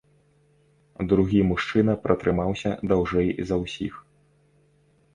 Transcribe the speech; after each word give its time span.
Другі 1.11 1.41
мужчына 1.51 1.93
пратрымаўся 2.07 2.75
даўжэй 2.95 3.29
за 3.51 3.55
ўсіх. 3.65 3.93